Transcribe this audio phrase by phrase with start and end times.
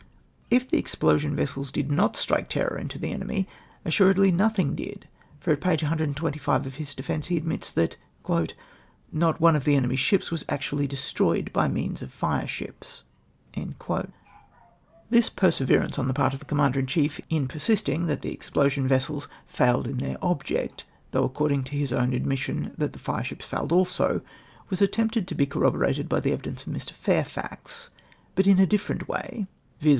[0.49, 3.47] If the explosion vessels did nut strike terror into the enemy
[3.85, 5.07] assuredly nothing did,
[5.39, 7.97] for at page 125 of his defence he admits that"
[9.13, 13.03] not one of the enemy'' s ships was actually destroyed by means of fires] tipsy
[15.11, 18.87] This perseverance on the part of the Commander in chief in persistmg that the explosion
[18.87, 23.71] vessels" foiled in their object," though according to his own admission that the lireships failed
[23.71, 24.21] also,
[24.69, 26.91] was attempted to be corroborated by the evidence of Mr.
[26.91, 27.89] Fairfax,
[28.35, 29.45] but in a different way,
[29.79, 29.89] viz.